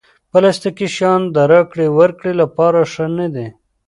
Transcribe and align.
پلاستيکي 0.31 0.87
شیان 0.95 1.21
د 1.35 1.37
راکړې 1.51 1.87
ورکړې 1.99 2.33
لپاره 2.41 2.79
ښه 2.91 3.05
نه 3.17 3.25
وي. 3.33 3.47